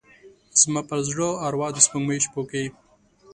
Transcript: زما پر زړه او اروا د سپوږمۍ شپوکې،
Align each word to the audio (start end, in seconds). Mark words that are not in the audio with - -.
زما 0.61 0.81
پر 0.89 0.99
زړه 1.09 1.23
او 1.31 1.35
اروا 1.47 1.67
د 1.73 1.77
سپوږمۍ 1.85 2.19
شپوکې، 2.25 2.63